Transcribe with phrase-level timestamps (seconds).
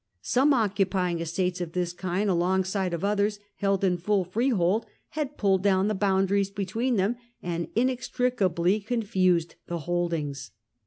[0.23, 5.61] Some, occupying estates of this kind alongside of others held in full freehold, had pulled
[5.61, 10.49] down the boundaries between them, and inextricably confused the holdings.